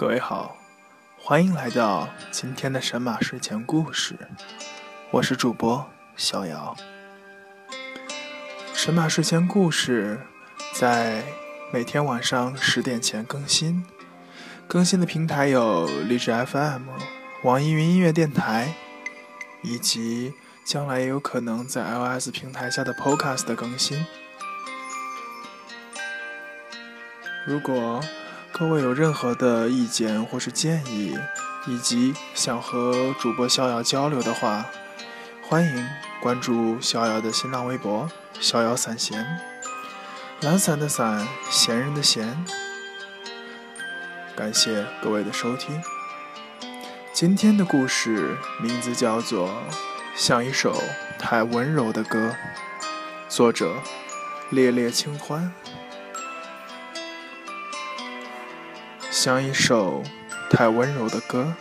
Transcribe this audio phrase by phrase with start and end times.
[0.00, 0.56] 各位好，
[1.18, 4.16] 欢迎来到今天的神马睡前故事。
[5.10, 6.74] 我是主播逍遥。
[8.72, 10.18] 神马睡前故事
[10.72, 11.22] 在
[11.70, 13.84] 每天晚上十点前更新，
[14.66, 16.88] 更新的平台有荔枝 FM、
[17.42, 18.72] 网易云音乐电台，
[19.62, 20.32] 以及
[20.64, 24.06] 将来也有可能在 iOS 平台下的 Podcast 更新。
[27.46, 28.00] 如果
[28.52, 31.16] 各位有任何的意见或是建议，
[31.66, 34.66] 以及想和主播逍遥交流的话，
[35.42, 35.88] 欢迎
[36.20, 39.26] 关注逍遥的新浪微博“逍遥散闲”，
[40.42, 42.44] 懒散的散，闲人的闲。
[44.36, 45.82] 感谢各位的收听。
[47.14, 49.48] 今天的故事名字叫做
[50.14, 50.82] 《像一首
[51.18, 52.28] 太温柔的歌》，
[53.28, 53.76] 作者：
[54.50, 55.52] 烈烈清欢。
[59.22, 60.02] 像一首
[60.48, 61.54] 太温柔的歌。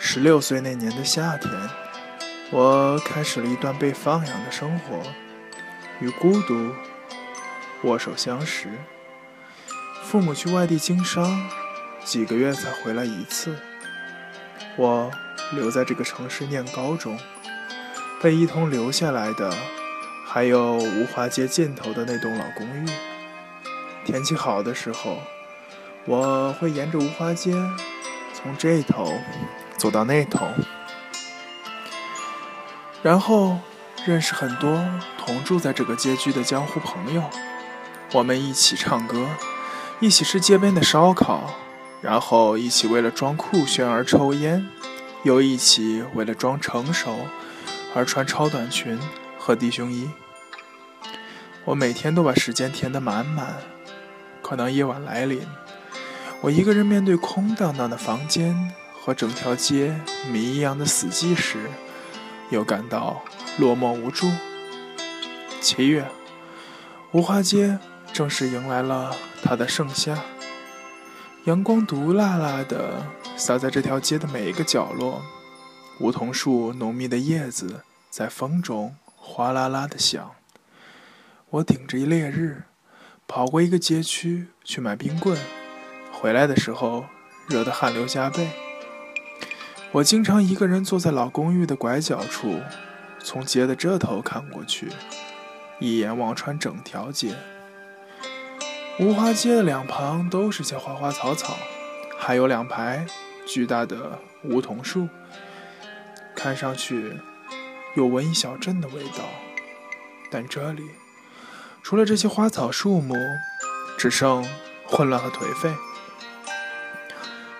[0.00, 1.48] 十六岁那年的夏天，
[2.50, 5.00] 我开始了一段被放养的生活，
[6.00, 6.74] 与孤独
[7.84, 8.68] 握手相识。
[10.02, 11.48] 父母去外地经商，
[12.04, 13.56] 几个月才回来一次。
[14.74, 15.12] 我
[15.52, 17.16] 留在这个城市念高中，
[18.20, 19.54] 被一同留下来的
[20.26, 22.88] 还有吴华街尽头的那栋老公寓。
[24.04, 25.22] 天气好的时候。
[26.08, 27.52] 我会沿着无花街，
[28.32, 29.12] 从这头
[29.76, 30.48] 走到那头，
[33.02, 33.58] 然后
[34.06, 34.82] 认识很多
[35.18, 37.22] 同住在这个街区的江湖朋友。
[38.14, 39.26] 我们一起唱歌，
[40.00, 41.52] 一起吃街边的烧烤，
[42.00, 44.66] 然后一起为了装酷炫而抽烟，
[45.24, 47.18] 又一起为了装成熟
[47.94, 48.98] 而穿超短裙
[49.38, 50.08] 和低胸衣。
[51.66, 53.56] 我每天都把时间填得满满，
[54.40, 55.46] 可能夜晚来临。
[56.40, 60.00] 我一个人面对空荡荡的房间和整条街
[60.30, 61.68] 谜一样的死寂时，
[62.50, 63.20] 又感到
[63.58, 64.30] 落寞无助。
[65.60, 66.06] 七月，
[67.10, 67.76] 无花街
[68.12, 70.16] 正式迎来了它的盛夏，
[71.46, 73.04] 阳光毒辣辣的
[73.36, 75.20] 洒在这条街的每一个角落，
[75.98, 80.30] 梧桐树浓密的叶子在风中哗啦啦的响。
[81.50, 82.62] 我顶着一烈日，
[83.26, 85.36] 跑过一个街区去买冰棍。
[86.20, 87.06] 回来的时候，
[87.46, 88.48] 热得汗流浃背。
[89.92, 92.60] 我经常一个人坐在老公寓的拐角处，
[93.20, 94.88] 从街的这头看过去，
[95.78, 97.36] 一眼望穿整条街。
[98.98, 101.56] 无花街的两旁都是些花花草草，
[102.18, 103.06] 还有两排
[103.46, 105.08] 巨大的梧桐树，
[106.34, 107.12] 看上去
[107.94, 109.24] 有文艺小镇的味道。
[110.32, 110.82] 但这里，
[111.84, 113.14] 除了这些花草树木，
[113.96, 114.44] 只剩
[114.84, 115.70] 混乱和颓废。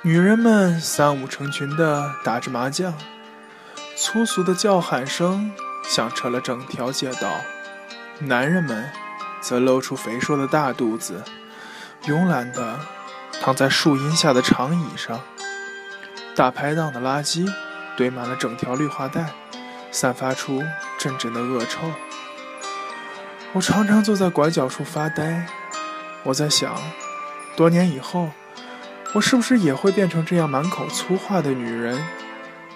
[0.08, 2.94] 女人们三五成群地打着麻将，
[3.94, 5.52] 粗俗的叫喊声
[5.84, 7.30] 响彻了整条街道。
[8.20, 8.90] 男人们
[9.42, 11.22] 则露出肥硕的大肚子，
[12.04, 12.78] 慵懒地
[13.42, 15.20] 躺在树荫下的长椅上。
[16.34, 17.46] 大排档的垃圾
[17.94, 19.26] 堆满了整条绿化带，
[19.90, 20.64] 散发出
[20.98, 21.80] 阵阵的恶臭。
[23.52, 25.46] 我常常坐在拐角处发呆，
[26.22, 26.74] 我在想，
[27.54, 28.30] 多年以后。
[29.14, 31.98] 我是不是也会变成这样满口粗话的女人，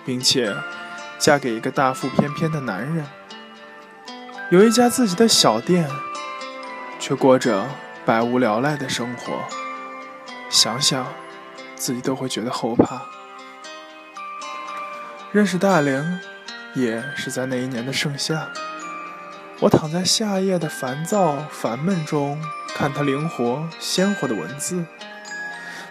[0.04, 0.54] 并且
[1.18, 3.04] 嫁给一个大腹翩翩的男人，
[4.50, 5.88] 有一家自己的小店，
[6.98, 7.68] 却过着
[8.06, 9.44] 百无聊赖的生活？
[10.48, 11.06] 想想，
[11.76, 13.02] 自己都会觉得后怕。
[15.32, 16.18] 认识大玲，
[16.74, 18.48] 也是在那一年的盛夏。
[19.60, 22.42] 我躺在夏夜的烦躁烦闷中，
[22.74, 24.84] 看她灵活鲜活的文字。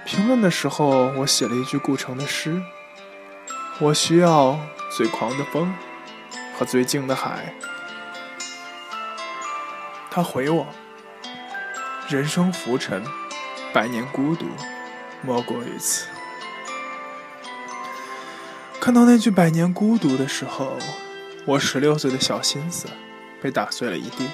[0.05, 2.61] 评论的时候，我写了一句顾城的诗
[3.79, 4.59] ：“我需要
[4.95, 5.73] 最狂的风
[6.57, 7.53] 和最静的海。”
[10.11, 10.67] 他回我
[12.09, 13.03] ：“人生浮沉，
[13.73, 14.45] 百年孤独，
[15.21, 16.07] 莫过于此。”
[18.81, 20.77] 看到那句“百年孤独”的时候，
[21.45, 22.87] 我十六岁的小心思
[23.41, 24.27] 被打碎了一地。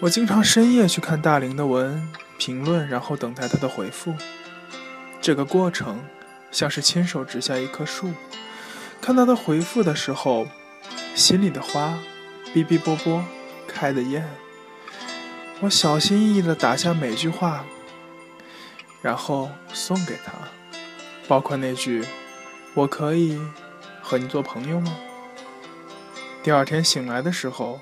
[0.00, 2.06] 我经常深夜去看大龄的文。
[2.38, 4.14] 评论，然后等待他的回复。
[5.22, 6.04] 这个过程
[6.50, 8.12] 像是亲手植下一棵树，
[9.00, 10.46] 看到他回复的时候，
[11.14, 11.98] 心里的花
[12.54, 13.24] 哔哔啵啵
[13.66, 14.28] 开的艳。
[15.60, 17.64] 我小心翼翼地打下每句话，
[19.00, 20.32] 然后送给他，
[21.26, 22.04] 包括那句
[22.76, 23.40] “我可以
[24.02, 24.94] 和你做朋友吗？”
[26.44, 27.80] 第二天醒来的时候，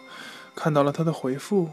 [0.55, 1.70] 看到了他的回复，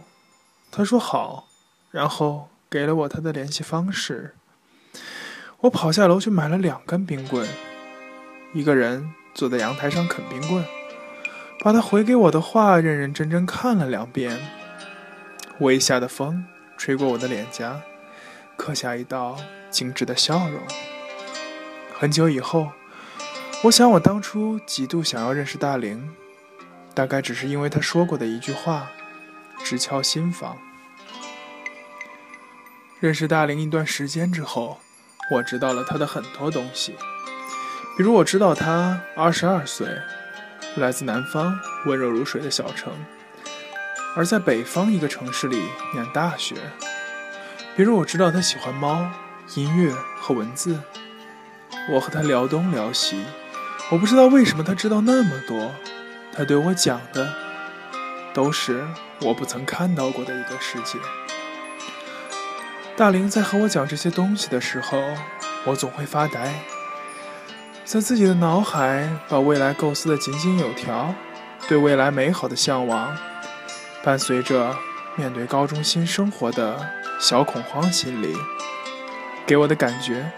[0.72, 1.50] 他说好，
[1.92, 2.48] 然后。
[2.72, 4.34] 给了我他的联系方式，
[5.60, 7.46] 我跑下楼去买了两根冰棍，
[8.54, 10.64] 一个人坐在阳台上啃冰棍，
[11.62, 14.40] 把他回给我的话认认真真看了两遍。
[15.60, 16.46] 微下的风
[16.78, 17.82] 吹过我的脸颊，
[18.56, 19.36] 刻下一道
[19.70, 20.62] 精致的笑容。
[21.94, 22.72] 很久以后，
[23.66, 26.10] 我想我当初极度想要认识大玲，
[26.94, 28.90] 大概只是因为他说过的一句话，
[29.64, 30.58] 直敲心房。
[33.00, 34.80] 认识大林一段时间之后。
[35.30, 36.94] 我知道了他的很多东西，
[37.96, 39.88] 比如我知道他二十二岁，
[40.76, 42.92] 来自南方温柔如水的小城，
[44.14, 46.58] 而在北方一个城市里念大学。
[47.78, 49.10] 比如我知道他喜欢猫、
[49.56, 50.78] 音乐和文字。
[51.94, 53.24] 我和他聊东聊西，
[53.90, 55.72] 我不知道为什么他知道那么多。
[56.34, 57.34] 他对我讲的
[58.34, 58.86] 都是
[59.22, 60.98] 我不曾看到过的一个世界。
[62.96, 65.02] 大玲在和我讲这些东西的时候，
[65.66, 66.54] 我总会发呆，
[67.84, 71.14] 在自己的脑海把未来构思的井井有条，
[71.68, 73.18] 对未来美好的向往，
[74.04, 74.76] 伴随着
[75.16, 76.86] 面对高中新生活的
[77.20, 78.36] 小恐慌心理，
[79.46, 80.32] 给我的感觉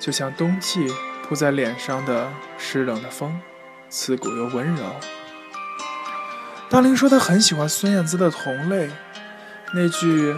[0.00, 0.86] 就像冬季
[1.22, 3.40] 扑在脸上的湿冷的风，
[3.88, 4.84] 刺骨又温柔。
[6.74, 8.88] 大玲说她很喜欢孙燕姿的《同类》，
[9.72, 10.34] 那句。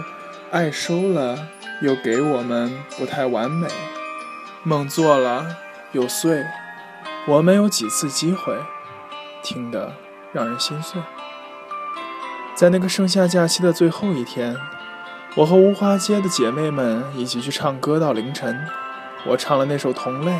[0.51, 1.37] 爱收了，
[1.81, 3.67] 又给我们不太完美；
[4.63, 5.57] 梦做了，
[5.91, 6.45] 又碎。
[7.27, 8.55] 我们有几次机会，
[9.43, 9.91] 听得
[10.31, 11.01] 让人心碎。
[12.55, 14.55] 在那个盛夏假期的最后一天，
[15.35, 18.57] 我和无花街的姐妹们一起去唱歌到凌晨。
[19.25, 20.31] 我唱了那首《同类》，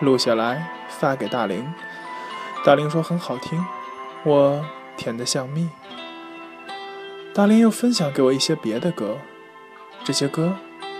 [0.00, 1.70] 录下来发给大玲。
[2.64, 3.62] 大玲说很好听，
[4.24, 4.64] 我
[4.96, 5.68] 甜得像蜜。
[7.34, 9.18] 大林又分享给我一些别的歌。
[10.04, 10.56] 这些歌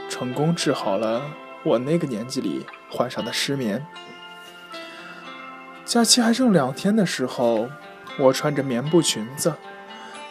[0.08, 1.22] 成功治好了
[1.62, 3.84] 我那个年纪里患上的失眠。
[5.84, 7.68] 假期还剩两天的时候，
[8.18, 9.54] 我穿着棉布裙子，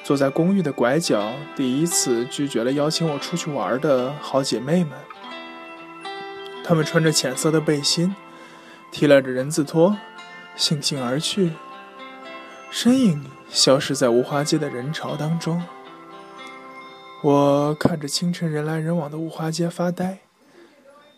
[0.04, 4.94] 坐在公寓的拐角，第一次拒绝了邀请我出去玩的好姐妹们。
[6.66, 8.16] 她们穿着浅色的背心，
[8.92, 9.96] 提拉着人字拖，
[10.58, 11.52] 悻悻而去，
[12.72, 15.64] 身影消失在无花街的人潮当中。
[17.22, 20.18] 我看着清晨人来人往的五花街发呆，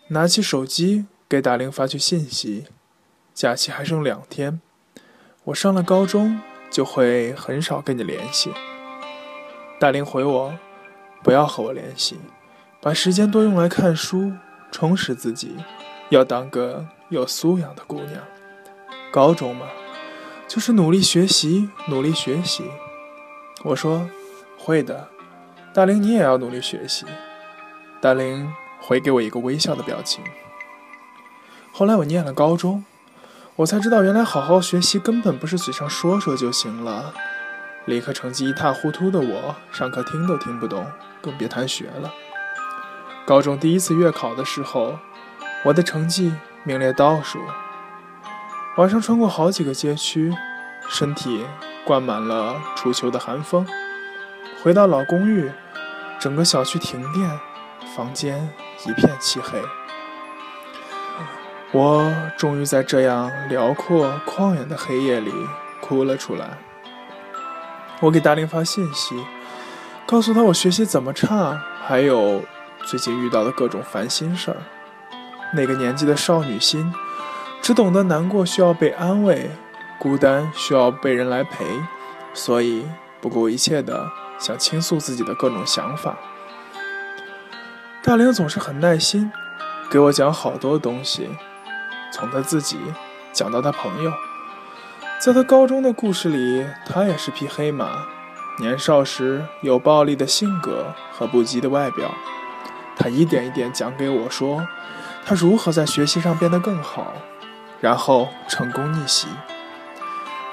[0.09, 2.65] 拿起手机给大玲发去信息。
[3.33, 4.61] 假期还剩两天，
[5.45, 6.39] 我上了高中
[6.69, 8.51] 就会很少跟你联系。
[9.79, 10.53] 大玲回我，
[11.23, 12.17] 不要和我联系，
[12.81, 14.31] 把时间多用来看书，
[14.71, 15.55] 充实自己，
[16.09, 18.21] 要当个有素养的姑娘。
[19.11, 19.67] 高中嘛，
[20.47, 22.63] 就是努力学习，努力学习。
[23.63, 24.07] 我说，
[24.57, 25.09] 会的。
[25.74, 27.06] 大玲，你也要努力学习。
[28.00, 30.24] 大玲回给我一个微笑的表情。
[31.71, 32.86] 后来我念了高中，
[33.57, 37.13] 我才知道原来好好学习根本不是嘴上说说就行了。
[37.86, 40.86] 理科成绩一塌糊涂的我，上课听都听不懂，
[41.21, 42.13] 更别谈学了。
[43.25, 45.00] 高中第一次月考的时候，
[45.63, 46.33] 我的成绩
[46.63, 47.39] 名列倒数。
[48.77, 50.33] 晚上穿过好几个街区，
[50.89, 51.45] 身体
[51.86, 53.66] 灌满了初秋的寒风。
[54.62, 55.51] 回到老公寓。
[56.18, 57.30] 整个小区停电，
[57.95, 58.49] 房间
[58.85, 59.61] 一片漆黑。
[61.71, 65.31] 我终于在这样辽阔旷远的黑夜里
[65.81, 66.57] 哭了出来。
[67.99, 69.23] 我给大玲发信息，
[70.07, 72.42] 告诉她我学习怎么差，还有
[72.85, 74.57] 最近遇到的各种烦心事儿。
[75.54, 76.92] 那个年纪的少女心，
[77.66, 79.50] 只懂得难过需要被安慰，
[79.98, 81.66] 孤单需要被人来陪，
[82.31, 82.86] 所以
[83.19, 84.07] 不顾一切的。
[84.38, 86.16] 想倾诉自己的各种想法，
[88.04, 89.31] 大玲总是很耐心，
[89.90, 91.28] 给我讲好多东西，
[92.14, 92.78] 从他自己
[93.34, 94.14] 讲到他朋友。
[95.19, 97.88] 在他高中的故事里，他也是匹黑马，
[98.60, 102.14] 年少时有暴力的性格和不羁的外表。
[102.95, 104.68] 他一点一点讲给我说，
[105.26, 107.14] 他如何在学习上变得更好，
[107.85, 109.27] 然后成功逆袭。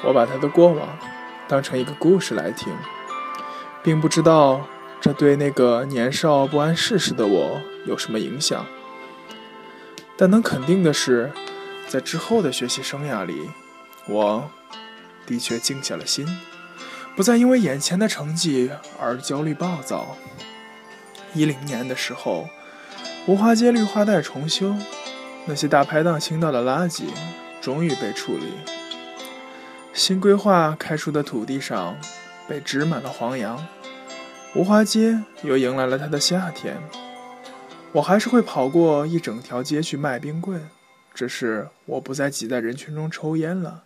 [0.05, 0.87] 我把他的过往
[1.49, 2.71] 当成一个故事来听。
[3.83, 4.69] 并不知道
[5.01, 8.67] 这对那个年少不谙世事的我有什么影响，
[10.15, 11.33] 但能肯定的是，
[11.89, 13.51] 在之后的学习生涯里，
[14.07, 14.45] 我
[15.27, 16.27] 的确静下了心，
[17.17, 18.71] 不再因为眼前的成绩
[19.01, 20.19] 而焦虑暴躁。
[21.33, 22.47] 一零年的时候，
[23.27, 24.77] 无花街绿化带重修，
[25.47, 27.05] 那些大排档倾倒的垃圾
[27.61, 28.53] 终于被处理，
[29.93, 31.97] 新规划开出的土地上。
[32.49, 33.67] 被植满了黄杨，
[34.55, 36.77] 无花街又迎来了它的夏天。
[37.93, 40.69] 我还是会跑过一整条街去卖冰棍，
[41.15, 43.85] 只是我不再挤在人群中抽烟了。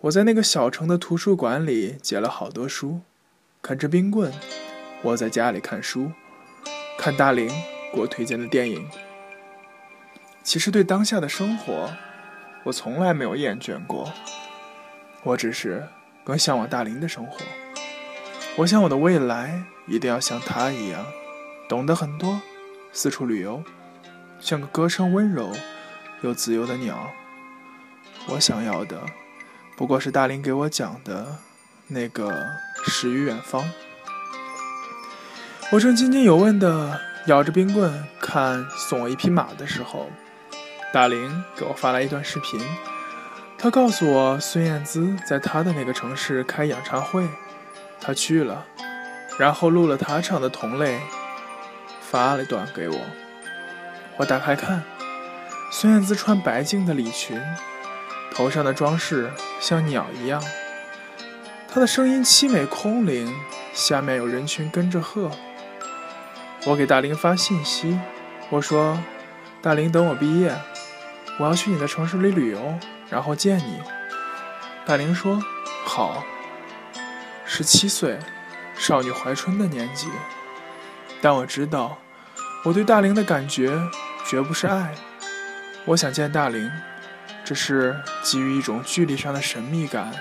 [0.00, 3.02] 我在那个小城的图书馆里借了好多书，
[3.60, 4.32] 啃着冰棍。
[5.02, 6.10] 我在家里看书，
[6.98, 7.48] 看大林
[7.92, 8.88] 给我推荐的电影。
[10.44, 11.90] 其实对当下的生活，
[12.64, 14.12] 我从来没有厌倦过。
[15.22, 15.88] 我只是
[16.22, 17.38] 更向往大林的生活。
[18.56, 21.06] 我想我的未来一定要像他一样，
[21.66, 22.42] 懂得很多，
[22.92, 23.64] 四处旅游，
[24.38, 25.50] 像个歌声温柔
[26.20, 27.10] 又自由的鸟。
[28.28, 29.00] 我想要的，
[29.76, 31.38] 不过是大林给我讲的
[31.88, 32.46] 那个
[32.84, 33.64] 诗与远方。
[35.72, 40.10] 我正津津有味地咬着冰棍看送我一匹马的时候，
[40.94, 42.60] 大林给我发来一段视频。
[43.58, 47.26] 他告诉我，孙燕姿在他的那个城市开演唱会，
[48.00, 48.64] 他去了，
[49.36, 50.98] 然后录了他唱的《同类》，
[52.00, 52.96] 发了段给我。
[54.18, 54.84] 我打开看，
[55.72, 57.42] 孙燕姿穿白净的礼裙，
[58.32, 60.40] 头上的装饰像鸟一样，
[61.68, 63.34] 她的声音凄美空灵，
[63.72, 65.28] 下面有人群跟着和。
[66.66, 67.98] 我给大林发信息，
[68.48, 68.96] 我说
[69.60, 70.54] ：“大林，等我毕业，
[71.38, 73.80] 我要去你的城市里旅游，然后见你。”
[74.86, 75.40] 大林说
[75.84, 76.24] ：“好。”
[77.44, 78.18] 十七岁，
[78.76, 80.08] 少女怀春的年纪，
[81.20, 81.98] 但我知道，
[82.64, 83.78] 我对大林的感觉
[84.26, 84.94] 绝不是爱。
[85.86, 86.70] 我想见大林，
[87.44, 90.12] 只是基于一种距离上的神秘感，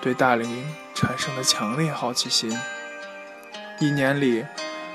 [0.00, 0.64] 对大林
[0.94, 2.56] 产生了强烈好奇心。
[3.80, 4.44] 一年里。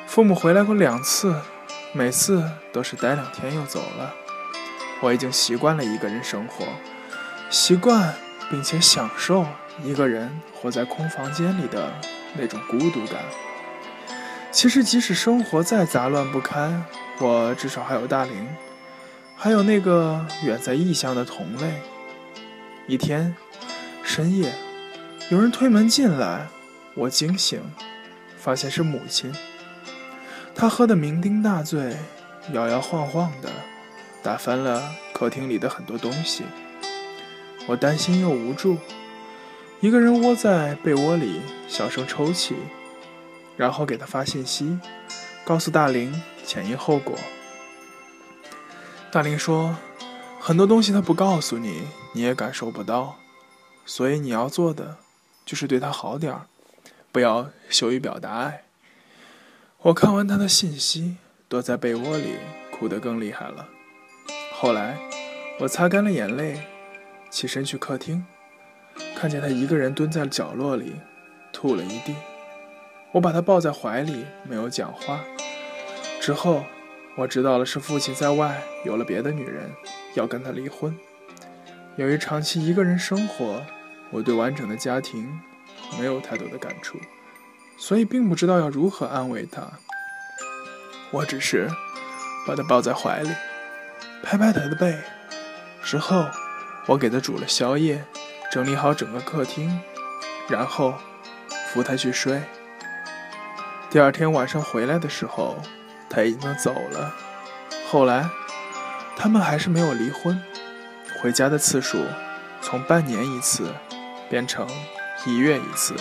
[0.07, 1.33] 父母回来过两次，
[1.93, 2.43] 每次
[2.73, 4.13] 都是待两天又走了。
[5.01, 6.65] 我已经习惯了一个人生活，
[7.49, 8.13] 习惯
[8.49, 9.45] 并且享受
[9.83, 11.91] 一个人活在空房间里的
[12.37, 13.21] 那种孤独感。
[14.51, 16.85] 其实，即使生活再杂乱不堪，
[17.19, 18.47] 我至少还有大林，
[19.35, 21.81] 还有那个远在异乡的同类。
[22.85, 23.35] 一天
[24.03, 24.53] 深夜，
[25.29, 26.47] 有人推门进来，
[26.95, 27.61] 我惊醒，
[28.37, 29.33] 发现是母亲。
[30.53, 31.95] 她喝得酩酊大醉，
[32.51, 33.49] 摇摇晃晃的，
[34.23, 36.43] 打翻了客厅里的很多东西。
[37.67, 38.77] 我担心又无助，
[39.79, 42.55] 一个人窝在被窝里小声抽泣，
[43.55, 44.79] 然后给他发信息，
[45.45, 47.17] 告诉大林前因后果。
[49.11, 49.75] 大林说，
[50.39, 53.17] 很多东西他不告诉你，你也感受不到，
[53.85, 54.97] 所以你要做的
[55.45, 56.47] 就是对他好点儿，
[57.11, 58.63] 不要羞于表达爱。
[59.83, 62.37] 我看完他的信息，躲在被窝里
[62.71, 63.67] 哭得更厉害了。
[64.61, 64.95] 后来，
[65.57, 66.55] 我擦干了眼泪，
[67.31, 68.23] 起身去客厅，
[69.15, 70.93] 看见他一个人蹲在角落里，
[71.51, 72.13] 吐了一地。
[73.11, 75.21] 我把他抱在怀里，没有讲话。
[76.21, 76.63] 之后，
[77.15, 79.67] 我知道了是父亲在外有了别的女人，
[80.13, 80.95] 要跟他离婚。
[81.95, 83.65] 由于长期一个人生活，
[84.11, 85.27] 我对完整的家庭
[85.97, 86.99] 没有太多的感触。
[87.79, 89.63] 所以并不知道要如何安慰他，
[91.09, 91.67] 我只是
[92.45, 93.31] 把他抱在怀里，
[94.23, 94.97] 拍拍他的背。
[95.83, 96.27] 之后，
[96.85, 98.05] 我给他煮了宵夜，
[98.51, 99.79] 整理好整个客厅，
[100.47, 100.93] 然后
[101.67, 102.41] 扶他去睡。
[103.89, 105.57] 第二天晚上回来的时候，
[106.09, 107.13] 他已经走了。
[107.89, 108.29] 后来，
[109.17, 110.41] 他们还是没有离婚，
[111.21, 112.05] 回家的次数
[112.61, 113.73] 从半年一次
[114.29, 114.67] 变成
[115.25, 115.95] 一月一次。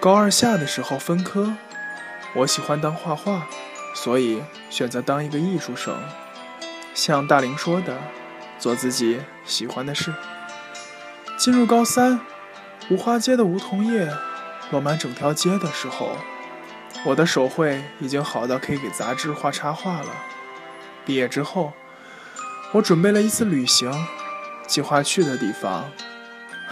[0.00, 1.54] 高二下的时候分科，
[2.34, 3.46] 我喜欢当画画，
[3.94, 5.96] 所以选择当一个艺术生。
[6.98, 7.96] 像大林说的，
[8.58, 10.12] 做自己喜欢的事。
[11.38, 12.18] 进入高三，
[12.90, 14.12] 五花街的梧桐叶
[14.72, 16.16] 落满整条街的时候，
[17.04, 20.10] 我的手绘已经好到可以给杂志画插画了。
[21.06, 21.72] 毕业之后，
[22.72, 23.92] 我准备了一次旅行，
[24.66, 25.88] 计划去的地方，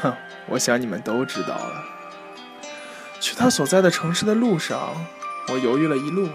[0.03, 0.13] 哼，
[0.49, 1.85] 我想你们都知道了。
[3.21, 4.93] 去他所在的城市的路上，
[5.51, 6.29] 我犹豫了一路，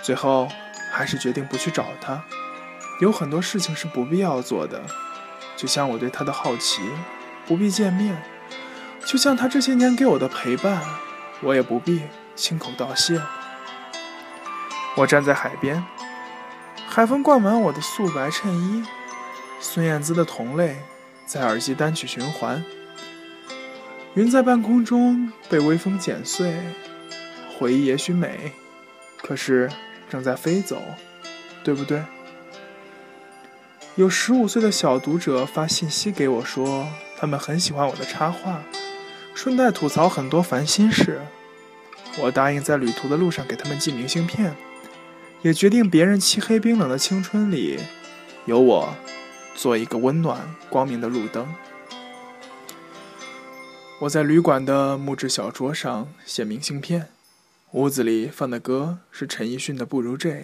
[0.00, 0.48] 最后
[0.90, 2.24] 还是决定不去找他。
[2.98, 4.82] 有很多事情是不必要做的，
[5.56, 6.82] 就像我对他的好奇，
[7.46, 8.14] 不必见面；
[9.04, 10.82] 就像他这些年给我的陪伴，
[11.42, 12.02] 我也不必
[12.34, 13.20] 亲口道谢。
[14.96, 15.84] 我站在海边，
[16.88, 18.82] 海风灌满我的素白衬衣，
[19.60, 20.70] 孙燕姿的《同类》
[21.26, 22.64] 在耳机单曲循环。
[24.14, 26.58] 云在半空中被微风剪碎，
[27.58, 28.52] 回忆也许美，
[29.18, 29.70] 可是
[30.08, 30.80] 正在飞走，
[31.62, 32.02] 对不对？
[33.96, 36.86] 有十五岁的小读者发信息给我说，
[37.16, 38.62] 他们很喜欢我的插画，
[39.34, 41.22] 顺带吐槽很多烦心事。
[42.18, 44.54] 我答应在旅途的路上给他们寄明信片，
[45.40, 47.78] 也决定别人漆黑冰冷的青春里，
[48.44, 48.94] 有我
[49.54, 51.48] 做一个温暖光明的路灯。
[54.00, 57.08] 我在旅馆的木质小桌上写明信片，
[57.70, 60.42] 屋子里放的歌是陈奕迅的《不如这样》。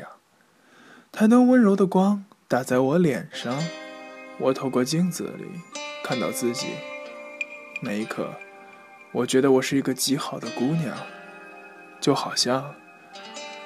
[1.13, 3.59] 台灯温柔的光打在我脸上，
[4.37, 5.47] 我透过镜子里
[6.05, 6.67] 看到自己。
[7.81, 8.31] 那一刻，
[9.11, 10.95] 我觉得我是一个极好的姑娘，
[11.99, 12.75] 就好像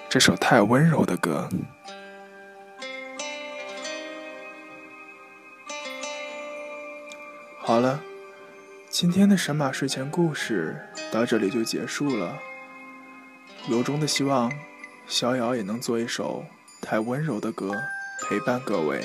[0.09, 1.49] 这首太温柔的歌。
[7.59, 8.01] 好了，
[8.89, 12.39] 今天的神马睡前故事到这里就结束了。
[13.69, 14.53] 由衷的希望，
[15.09, 16.45] 逍遥也能做一首
[16.81, 17.73] 太温柔的歌
[18.29, 19.05] 陪伴各位。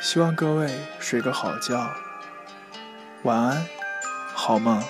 [0.00, 0.70] 希望各位
[1.00, 1.90] 睡个好觉，
[3.24, 3.66] 晚安，
[4.32, 4.80] 好梦。